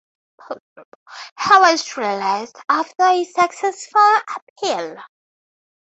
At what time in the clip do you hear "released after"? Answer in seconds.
1.95-3.03